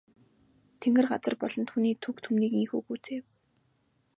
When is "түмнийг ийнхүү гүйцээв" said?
2.25-3.25